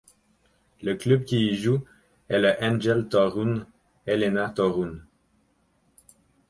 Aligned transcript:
Le 0.81 0.95
club 0.95 1.25
qui 1.25 1.45
y 1.49 1.55
joue 1.55 1.81
est 2.27 2.39
le 2.39 2.53
Angels 2.59 3.07
Toruń, 3.07 3.67
Elana 4.07 4.49
Toruń. 4.49 4.99